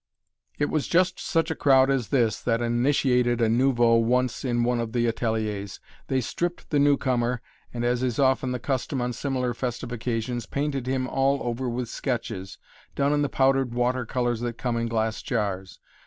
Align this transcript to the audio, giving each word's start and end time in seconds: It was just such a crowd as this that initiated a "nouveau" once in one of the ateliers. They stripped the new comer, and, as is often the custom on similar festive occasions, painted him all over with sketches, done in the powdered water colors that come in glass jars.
It 0.57 0.71
was 0.71 0.87
just 0.87 1.19
such 1.19 1.51
a 1.51 1.55
crowd 1.55 1.91
as 1.91 2.07
this 2.07 2.41
that 2.41 2.59
initiated 2.59 3.39
a 3.39 3.47
"nouveau" 3.47 3.97
once 3.97 4.43
in 4.43 4.63
one 4.63 4.79
of 4.79 4.93
the 4.93 5.05
ateliers. 5.05 5.79
They 6.07 6.21
stripped 6.21 6.71
the 6.71 6.79
new 6.79 6.97
comer, 6.97 7.39
and, 7.71 7.85
as 7.85 8.01
is 8.01 8.17
often 8.17 8.51
the 8.51 8.57
custom 8.57 8.99
on 8.99 9.13
similar 9.13 9.53
festive 9.53 9.91
occasions, 9.91 10.47
painted 10.47 10.87
him 10.87 11.05
all 11.07 11.39
over 11.43 11.69
with 11.69 11.87
sketches, 11.87 12.57
done 12.95 13.13
in 13.13 13.21
the 13.21 13.29
powdered 13.29 13.75
water 13.75 14.07
colors 14.07 14.39
that 14.39 14.57
come 14.57 14.75
in 14.75 14.87
glass 14.87 15.21
jars. 15.21 15.79